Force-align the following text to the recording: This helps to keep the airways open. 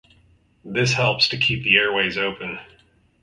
This 0.65 0.93
helps 0.93 1.27
to 1.29 1.37
keep 1.37 1.63
the 1.63 1.77
airways 1.77 2.17
open. 2.17 2.57